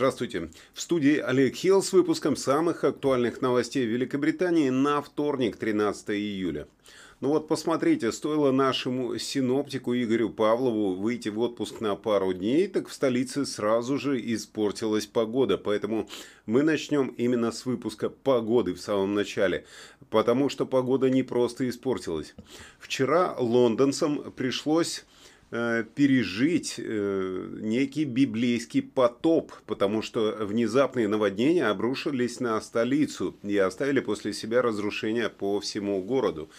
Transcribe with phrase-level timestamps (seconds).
[0.00, 0.48] Здравствуйте.
[0.72, 6.68] В студии Олег Хилл с выпуском самых актуальных новостей Великобритании на вторник, 13 июля.
[7.20, 12.88] Ну вот посмотрите, стоило нашему синоптику Игорю Павлову выйти в отпуск на пару дней, так
[12.88, 15.58] в столице сразу же испортилась погода.
[15.58, 16.08] Поэтому
[16.46, 19.66] мы начнем именно с выпуска погоды в самом начале,
[20.08, 22.34] потому что погода не просто испортилась.
[22.78, 25.04] Вчера лондонцам пришлось
[25.96, 34.32] пережить э, некий библейский потоп, потому что внезапные наводнения обрушились на столицу и оставили после
[34.32, 36.50] себя разрушения по всему городу.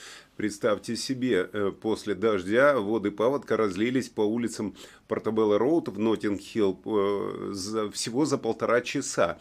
[0.41, 4.73] Представьте себе, э, после дождя воды паводка разлились по улицам
[5.07, 6.79] Портабелла-Роуд в Ноттинг-Хилл
[7.91, 9.37] всего за полтора часа.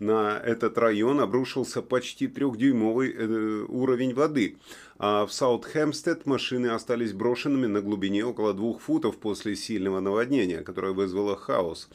[0.00, 4.56] На этот район обрушился почти трехдюймовый уровень воды–
[5.02, 10.92] а в Саутхэмстед машины остались брошенными на глубине около двух футов после сильного наводнения, которое
[10.92, 11.88] вызвало хаос.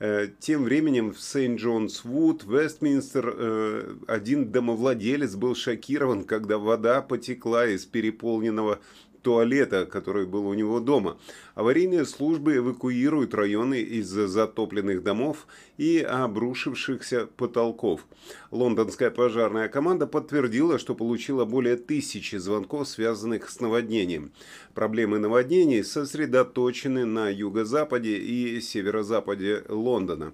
[0.00, 7.84] Э, тем временем в Сент-Джонс-Вуд, Вестминстер, э, один домовладелец был шокирован, когда вода потекла из
[7.84, 8.78] переполненного
[9.22, 11.18] туалета, который был у него дома.
[11.54, 18.06] Аварийные службы эвакуируют районы из-за затопленных домов и обрушившихся потолков.
[18.50, 24.32] Лондонская пожарная команда подтвердила, что получила более тысячи звонков, связанных с наводнением.
[24.74, 30.32] Проблемы наводнений сосредоточены на юго-западе и северо-западе Лондона.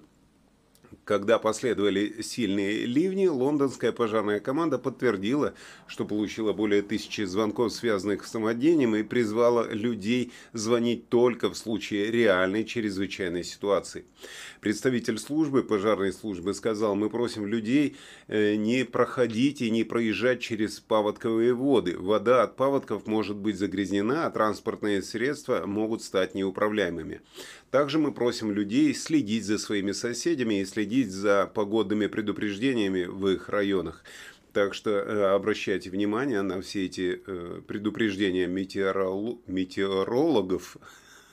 [1.05, 5.53] Когда последовали сильные ливни, лондонская пожарная команда подтвердила,
[5.85, 12.09] что получила более тысячи звонков, связанных с самодением, и призвала людей звонить только в случае
[12.09, 14.05] реальной чрезвычайной ситуации.
[14.61, 20.79] Представитель службы, пожарной службы, сказал, мы просим людей э, не проходить и не проезжать через
[20.79, 21.95] паводковые воды.
[21.99, 27.21] Вода от паводков может быть загрязнена, а транспортные средства могут стать неуправляемыми.
[27.75, 33.49] Также мы просим людей следить за своими соседями и следить за погодными предупреждениями в их
[33.49, 34.05] районах.
[34.53, 39.41] Так что э, обращайте внимание на все эти э, предупреждения метеорол...
[39.47, 40.77] метеорологов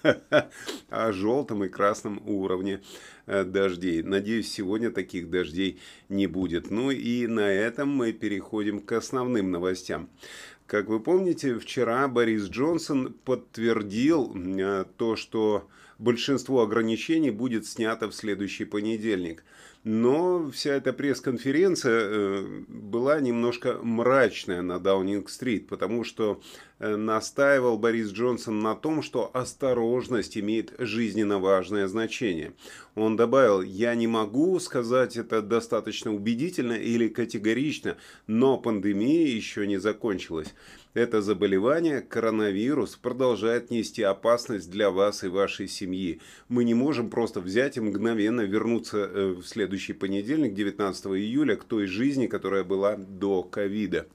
[0.91, 2.83] о желтом и красном уровне
[3.27, 4.03] э, дождей.
[4.03, 5.79] Надеюсь, сегодня таких дождей
[6.09, 6.73] не будет.
[6.73, 10.11] Ну и на этом мы переходим к основным новостям.
[10.67, 14.37] Как вы помните, вчера Борис Джонсон подтвердил
[14.97, 15.69] то, что
[16.03, 19.45] большинство ограничений будет снято в следующий понедельник.
[19.85, 26.41] Но вся эта пресс-конференция э, была немножко мрачная на Даунинг-стрит, потому что
[26.79, 32.53] э, настаивал Борис Джонсон на том, что осторожность имеет жизненно важное значение.
[32.95, 37.97] Он добавил, я не могу сказать это достаточно убедительно или категорично,
[38.29, 40.55] но пандемия еще не закончилась.
[40.95, 46.21] Это заболевание, коронавирус, продолжает нести опасность для вас и вашей семьи.
[46.49, 51.65] Мы не можем просто взять и мгновенно вернуться э, в следующий понедельник, 19 июля, к
[51.65, 54.07] той жизни, которая была до ковида.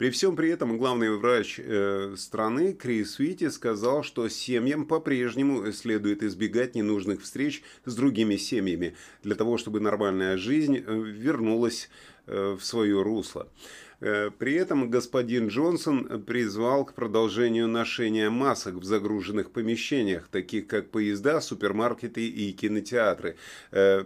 [0.00, 6.22] При всем при этом главный врач э, страны Крис Уити сказал, что семьям по-прежнему следует
[6.22, 11.90] избегать ненужных встреч с другими семьями, для того, чтобы нормальная жизнь э, вернулась
[12.26, 13.52] э, в свое русло.
[14.00, 20.90] Э, при этом господин Джонсон призвал к продолжению ношения масок в загруженных помещениях, таких как
[20.90, 23.36] поезда, супермаркеты и кинотеатры.
[23.70, 24.04] Э,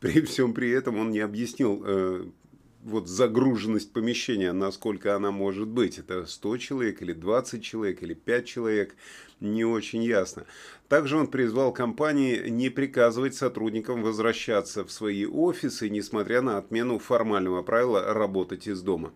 [0.00, 2.24] при всем при этом он не объяснил э,
[2.86, 5.98] вот загруженность помещения, насколько она может быть.
[5.98, 8.94] Это 100 человек или 20 человек или 5 человек,
[9.40, 10.46] не очень ясно.
[10.88, 17.62] Также он призвал компании не приказывать сотрудникам возвращаться в свои офисы, несмотря на отмену формального
[17.62, 19.12] правила работать из дома.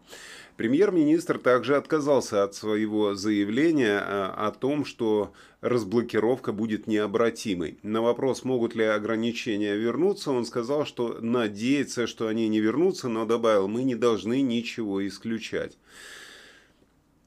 [0.60, 5.32] Премьер-министр также отказался от своего заявления а, о том, что
[5.62, 7.78] разблокировка будет необратимой.
[7.82, 13.24] На вопрос, могут ли ограничения вернуться, он сказал, что надеется, что они не вернутся, но
[13.24, 15.78] добавил, мы не должны ничего исключать.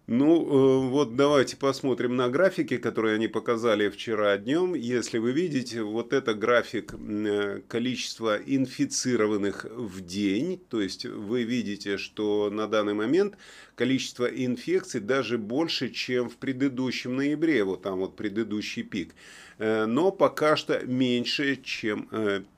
[0.05, 4.73] Ну, э, вот давайте посмотрим на графики, которые они показали вчера днем.
[4.73, 10.61] Если вы видите, вот это график э, количества инфицированных в день.
[10.69, 13.37] То есть вы видите, что на данный момент
[13.75, 17.63] количество инфекций даже больше, чем в предыдущем ноябре.
[17.63, 19.15] Вот там вот предыдущий пик.
[19.57, 22.09] Э, но пока что меньше, чем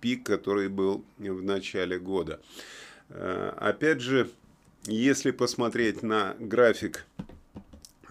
[0.01, 2.41] пик, который был в начале года.
[3.09, 4.31] Опять же,
[4.87, 7.05] если посмотреть на график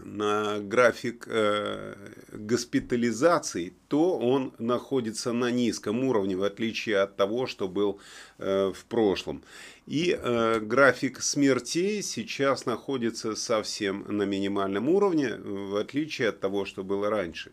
[0.05, 1.95] на график э,
[2.33, 8.01] госпитализаций, то он находится на низком уровне, в отличие от того, что был
[8.39, 9.43] э, в прошлом.
[9.87, 16.83] И э, график смертей сейчас находится совсем на минимальном уровне, в отличие от того, что
[16.83, 17.53] было раньше.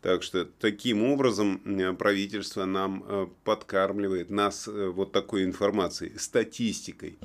[0.00, 7.18] Так что таким образом э, правительство нам э, подкармливает нас э, вот такой информацией, статистикой.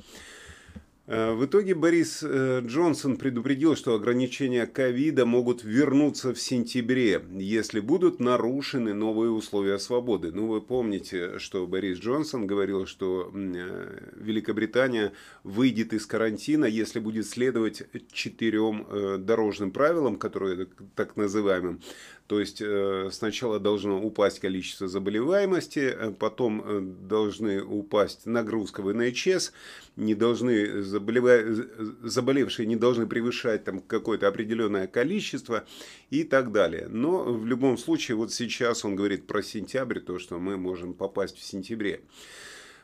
[1.08, 7.80] Э, в итоге Борис э, Джонсон предупредил, что ограничения ковида могут вернуться в сентябре, если
[7.80, 10.32] будут нарушены новые условия свободы.
[10.32, 17.26] Ну, вы помните, что Борис Джонсон говорил, что э, Великобритания выйдет из карантина, если будет
[17.26, 17.82] следовать
[18.12, 18.86] четырем
[19.24, 21.80] дорожным правилам, которые так называемым.
[22.28, 22.62] То есть
[23.10, 29.52] сначала должно упасть количество заболеваемости, потом должны упасть нагрузка в НХС,
[29.96, 35.64] не должны заболевшие не должны превышать там какое-то определенное количество
[36.10, 36.86] и так далее.
[36.90, 41.38] Но в любом случае, вот сейчас он говорит про сентябрь, то, что мы можем попасть
[41.38, 42.02] в сентябре.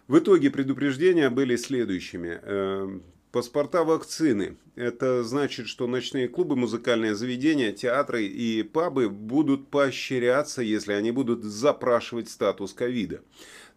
[0.06, 2.38] В итоге предупреждения были следующими.
[2.42, 3.02] Эм,
[3.32, 4.58] паспорта вакцины.
[4.74, 11.42] Это значит, что ночные клубы, музыкальные заведения, театры и пабы будут поощряться, если они будут
[11.42, 13.22] запрашивать статус ковида.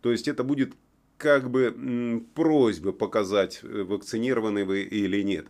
[0.02, 0.74] То есть это будет
[1.18, 5.48] как бы просьба показать, э, вакцинированы вы или нет.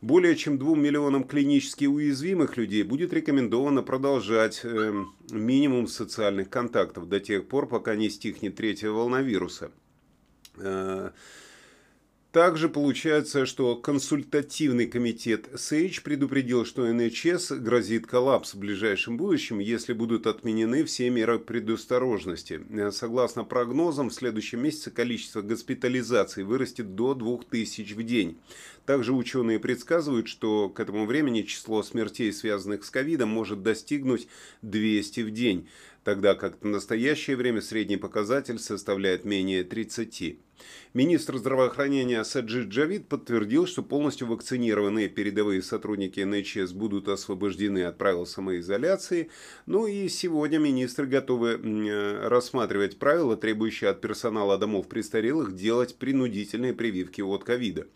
[0.00, 4.94] Более чем 2 миллионам клинически уязвимых людей будет рекомендовано продолжать э,
[5.32, 9.72] минимум социальных контактов до тех пор, пока не стихнет третья волна вируса.
[10.58, 11.10] Э,
[12.32, 19.92] также получается, что консультативный комитет СЭЙЧ предупредил, что НХС грозит коллапс в ближайшем будущем, если
[19.92, 22.62] будут отменены все меры предосторожности.
[22.90, 28.38] Согласно прогнозам, в следующем месяце количество госпитализаций вырастет до 2000 в день.
[28.86, 34.26] Также ученые предсказывают, что к этому времени число смертей, связанных с ковидом, может достигнуть
[34.62, 35.68] 200 в день,
[36.02, 40.38] тогда как в настоящее время средний показатель составляет менее 30.
[40.94, 48.26] Министр здравоохранения Саджид Джавид подтвердил, что полностью вакцинированные передовые сотрудники НХС будут освобождены от правил
[48.26, 49.30] самоизоляции.
[49.64, 56.74] Ну и сегодня министры готовы э, рассматривать правила, требующие от персонала домов престарелых делать принудительные
[56.74, 57.86] прививки от ковида.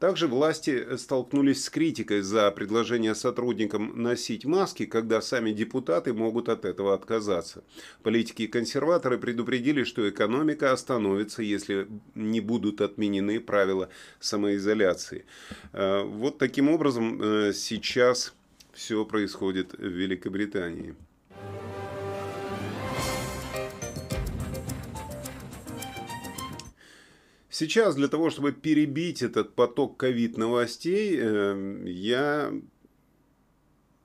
[0.00, 6.64] Также власти столкнулись с критикой за предложение сотрудникам носить маски, когда сами депутаты могут от
[6.64, 7.62] этого отказаться.
[8.02, 13.88] Политики и консерваторы предупредили, что экономика остановится, если не будут отменены правила
[14.20, 15.24] самоизоляции.
[15.72, 18.34] Э, вот таким образом э, сейчас
[18.72, 20.94] все происходит в Великобритании.
[27.60, 32.52] Сейчас для того, чтобы перебить этот поток ковид-новостей, э, я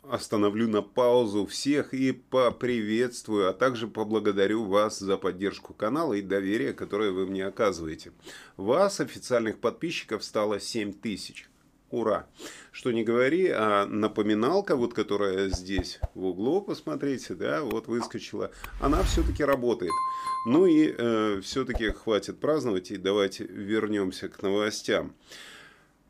[0.10, 6.74] остановлю на паузу всех и поприветствую, а также поблагодарю вас за поддержку канала и доверие,
[6.74, 8.12] которое вы мне оказываете.
[8.58, 11.50] Вас, официальных подписчиков, стало 7 тысяч.
[11.92, 12.28] Ура!
[12.72, 19.04] Что не говори, а напоминалка, вот которая здесь в углу, посмотрите, да, вот выскочила, она
[19.04, 19.92] все-таки работает.
[20.48, 25.14] Ну и э, все-таки хватит праздновать и давайте вернемся к новостям.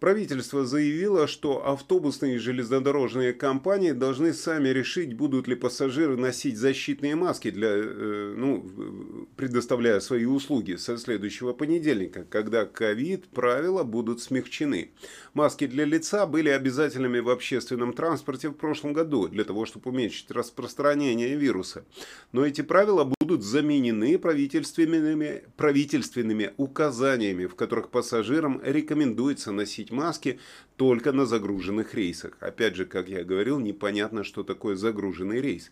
[0.06, 7.16] Правительство заявило, что автобусные и железнодорожные компании должны сами решить, будут ли пассажиры носить защитные
[7.16, 14.92] маски, для, э, ну, предоставляя свои услуги со следующего понедельника, когда ковид правила будут смягчены.
[15.34, 20.30] Маски для лица были обязательными в общественном транспорте в прошлом году для того, чтобы уменьшить
[20.30, 21.84] распространение вируса.
[22.32, 30.40] Но эти правила будут заменены правительственными, правительственными указаниями, в которых пассажирам рекомендуется носить маски
[30.76, 32.38] только на загруженных рейсах.
[32.40, 35.72] Опять же, как я говорил, непонятно, что такое загруженный рейс.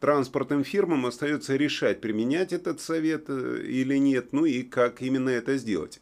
[0.00, 5.56] Транспортным фирмам остается решать, применять этот совет э, или нет, ну и как именно это
[5.56, 6.00] сделать.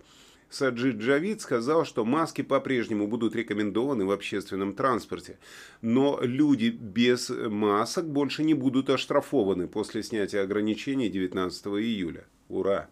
[0.50, 5.38] Саджид Джавид сказал, что маски по-прежнему будут рекомендованы в общественном транспорте,
[5.82, 12.24] но люди без масок больше не будут оштрафованы после снятия ограничений 19 июля.
[12.48, 12.88] Ура!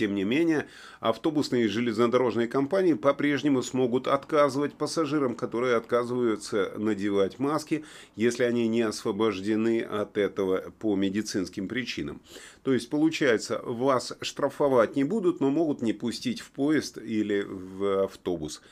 [0.00, 0.66] Тем не менее,
[1.00, 7.84] автобусные и железнодорожные компании по-прежнему смогут отказывать пассажирам, которые отказываются надевать маски,
[8.16, 12.22] если они не освобождены от этого по медицинским причинам.
[12.62, 18.04] То есть, получается, вас штрафовать не будут, но могут не пустить в поезд или в
[18.04, 18.62] автобус.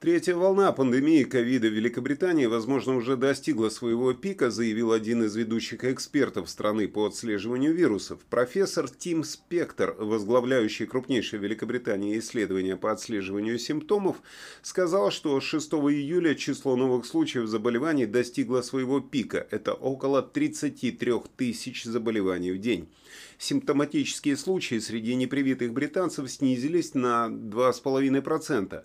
[0.00, 5.82] Третья волна пандемии ковида в Великобритании, возможно, уже достигла своего пика, заявил один из ведущих
[5.82, 8.20] экспертов страны по отслеживанию вирусов.
[8.30, 14.22] Профессор Тим Спектр, возглавляющий крупнейшее в Великобритании исследование по отслеживанию симптомов,
[14.62, 19.48] сказал, что 6 июля число новых случаев заболеваний достигло своего пика.
[19.50, 22.88] Это около 33 тысяч заболеваний в день.
[23.36, 28.84] Симптоматические случаи среди непривитых британцев снизились на 2,5%.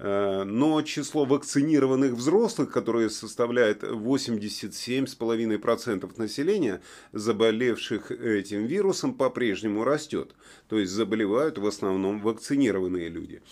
[0.00, 6.80] Э, но число вакцинированных взрослых, которое составляет 87,5% населения,
[7.12, 10.36] заболевших этим вирусом, по-прежнему растет.
[10.68, 13.42] То есть заболевают в основном вакцинированные люди.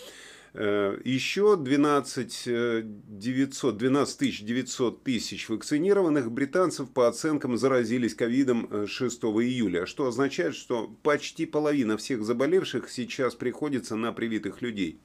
[0.57, 9.85] Еще 12 900, 12 900 тысяч вакцинированных британцев по оценкам заразились ковидом 6 э, июля,
[9.85, 15.01] что означает, что почти половина всех заболевших сейчас приходится на привитых людей.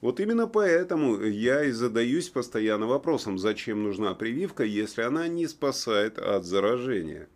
[0.00, 6.18] Вот именно поэтому я и задаюсь постоянно вопросом, зачем нужна прививка, если она не спасает
[6.18, 7.28] от заражения.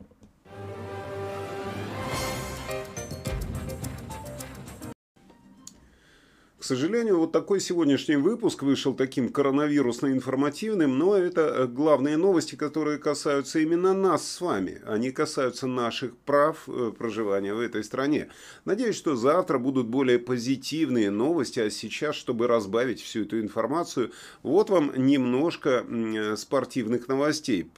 [6.62, 12.98] К сожалению, вот такой сегодняшний выпуск вышел таким коронавирусно-информативным, но это э, главные новости, которые
[12.98, 14.80] касаются именно нас с вами.
[14.86, 18.28] Они касаются наших прав э, проживания в этой стране.
[18.64, 24.12] Надеюсь, что завтра будут более позитивные новости, а сейчас, чтобы разбавить всю эту информацию,
[24.44, 27.72] вот вам немножко э, спортивных новостей,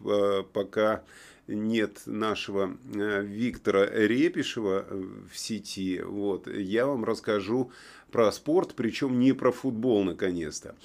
[0.53, 1.03] пока
[1.47, 4.87] нет нашего Виктора Репишева
[5.33, 7.71] в сети, вот, я вам расскажу
[8.11, 10.77] про спорт, причем не про футбол наконец-то.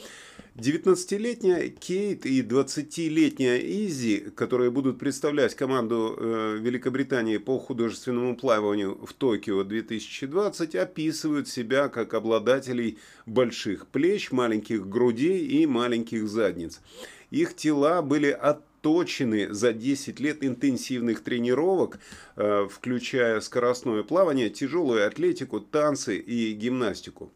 [0.56, 9.14] 19-летняя Кейт и 20-летняя Изи, которые будут представлять команду э, Великобритании по художественному плаванию в
[9.14, 16.82] Токио 2020, описывают себя как обладателей больших плеч, маленьких грудей и маленьких задниц.
[17.30, 22.00] Их тела были от отточены за 10 лет интенсивных тренировок,
[22.36, 27.32] э, включая скоростное плавание, тяжелую атлетику, танцы и гимнастику.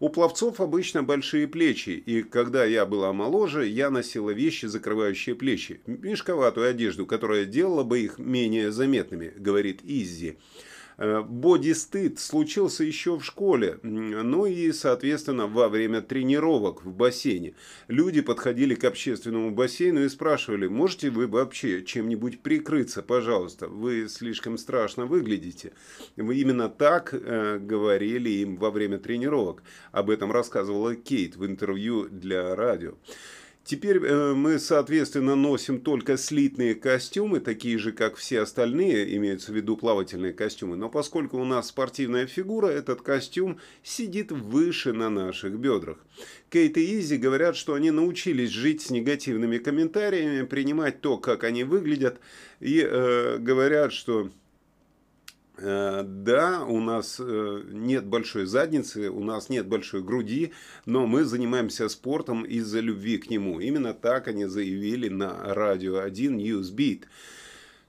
[0.00, 5.80] У пловцов обычно большие плечи, и когда я была моложе, я носила вещи, закрывающие плечи,
[5.86, 10.36] мешковатую одежду, которая делала бы их менее заметными, говорит Иззи.
[10.96, 17.54] Э, боди-стыд случился еще в школе, ну и, соответственно, во время тренировок в бассейне.
[17.88, 24.58] Люди подходили к общественному бассейну и спрашивали, можете вы вообще чем-нибудь прикрыться, пожалуйста, вы слишком
[24.58, 25.72] страшно выглядите.
[26.16, 29.62] Вы именно так э, говорили им во время тренировок.
[29.92, 32.94] Об этом рассказывала Кейт в интервью для радио.
[33.64, 39.56] Теперь э, мы, соответственно, носим только слитные костюмы, такие же, как все остальные, имеются в
[39.56, 40.76] виду плавательные костюмы.
[40.76, 45.96] Но поскольку у нас спортивная фигура, этот костюм сидит выше на наших бедрах.
[46.50, 51.64] Кейт и Изи говорят, что они научились жить с негативными комментариями, принимать то, как они
[51.64, 52.20] выглядят,
[52.60, 54.30] и э, говорят, что
[55.56, 60.52] да, у нас э, нет большой задницы, у нас нет большой груди,
[60.84, 63.60] но мы занимаемся спортом из-за любви к нему.
[63.60, 67.04] Именно так они заявили на радио 1 Newsbeat.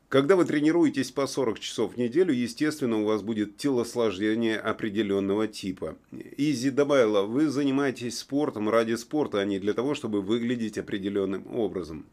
[0.07, 5.95] Когда вы тренируетесь по 40 часов в неделю, естественно, у вас будет телосложение определенного типа.
[6.37, 12.05] Изи добавила, вы занимаетесь спортом ради спорта, а не для того, чтобы выглядеть определенным образом.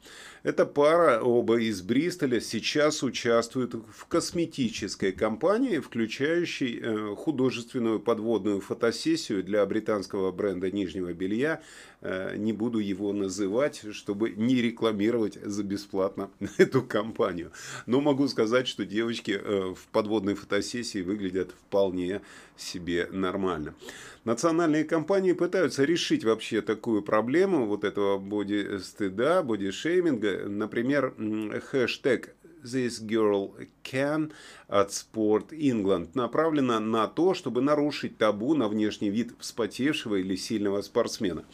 [0.42, 9.44] Эта пара, оба из Бристоля, сейчас участвуют в косметической кампании, включающей э, художественную подводную фотосессию
[9.44, 11.62] для британского бренда нижнего белья.
[12.00, 17.52] Э, не буду его называть, чтобы не рекламировать за бесплатно эту кампанию.
[17.86, 22.20] Но могу сказать, что девочки э, в подводной фотосессии выглядят вполне
[22.56, 23.74] себе нормально.
[24.24, 30.48] Национальные компании пытаются решить вообще такую проблему вот этого боди-стыда, боди-шейминга.
[30.48, 31.14] Например,
[31.70, 33.52] хэштег This Girl
[33.82, 34.32] Can
[34.68, 40.82] от Sport England направлена на то, чтобы нарушить табу на внешний вид вспотевшего или сильного
[40.82, 41.44] спортсмена.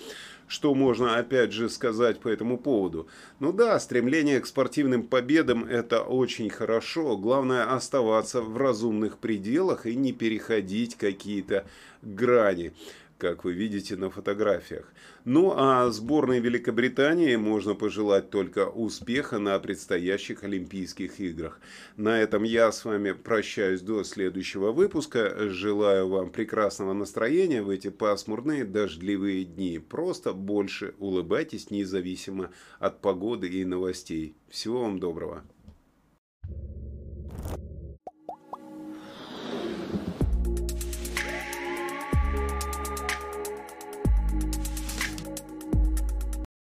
[0.48, 3.06] Что можно опять же сказать по этому поводу?
[3.38, 7.18] Ну да, стремление к спортивным победам это очень хорошо.
[7.18, 11.66] Главное оставаться в разумных пределах и не переходить какие-то
[12.00, 12.72] грани
[13.18, 14.92] как вы видите на фотографиях.
[15.24, 21.60] Ну а сборной Великобритании можно пожелать только успеха на предстоящих Олимпийских играх.
[21.96, 25.50] На этом я с вами прощаюсь до следующего выпуска.
[25.50, 29.78] Желаю вам прекрасного настроения в эти пасмурные дождливые дни.
[29.78, 34.36] Просто больше улыбайтесь независимо от погоды и новостей.
[34.48, 35.44] Всего вам доброго.